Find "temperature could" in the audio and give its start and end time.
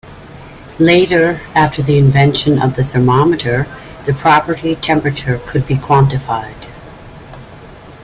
4.75-5.67